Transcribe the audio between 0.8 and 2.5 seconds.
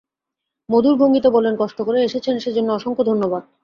ভঙ্গিতে বললেন, কষ্ট করে এসেছেন সে